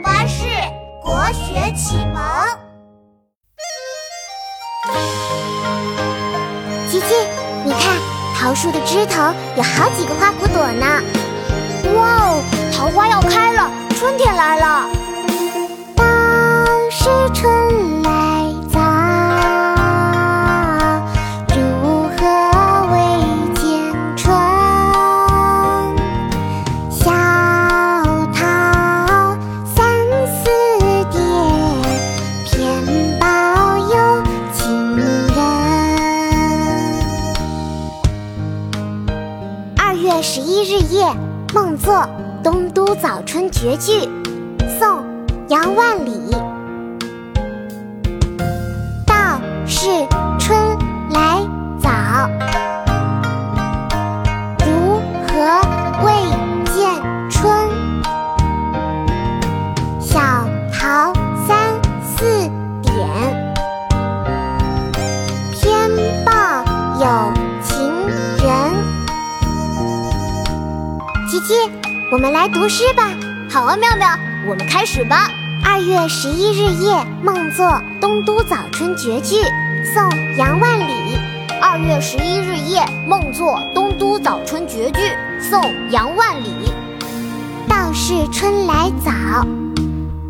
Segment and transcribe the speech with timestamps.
[0.00, 0.44] 巴士
[1.02, 2.22] 国学启蒙。
[6.90, 7.14] 琪琪，
[7.64, 7.96] 你看，
[8.38, 9.22] 桃树的枝头
[9.56, 11.02] 有好几个花骨朵呢。
[11.94, 12.42] 哇哦，
[12.76, 14.95] 桃花要开了，春天来了。
[40.22, 41.04] 十一日夜，
[41.54, 41.92] 梦作
[42.42, 43.92] 《东都早春绝句》，
[44.78, 44.88] 宋·
[45.48, 46.55] 杨万里。
[71.36, 71.70] 琪琪，
[72.10, 73.10] 我们来读诗吧。
[73.50, 74.08] 好啊，妙妙，
[74.48, 75.28] 我们开始吧。
[75.62, 77.66] 二月十一日夜，梦作
[78.00, 79.36] 《东都早春绝句》，
[79.84, 80.02] 宋·
[80.38, 81.18] 杨万里。
[81.60, 84.98] 二月十一日夜，梦作《东都早春绝句》，
[85.38, 86.72] 宋·杨万里。
[87.68, 89.12] 道是春来早，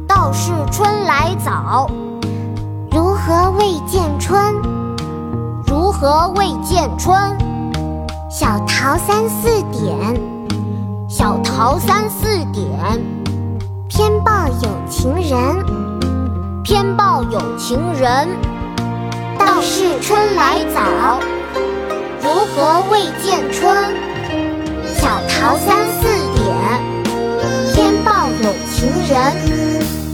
[0.08, 1.88] 道是春来早，
[2.90, 4.56] 如何未见春？
[5.68, 7.14] 如何未见春？
[8.28, 10.35] 小桃三四点，
[11.56, 12.68] 桃三四点，
[13.88, 15.64] 偏报有情人。
[16.62, 18.28] 偏报有情人。
[19.38, 21.18] 道是春来早，
[22.22, 23.74] 如何未见春？
[24.98, 26.44] 小桃三四点，
[27.72, 30.05] 偏报有情人。